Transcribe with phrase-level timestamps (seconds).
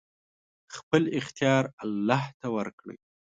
[0.75, 2.97] خپل اختيار الله ته ورکړئ!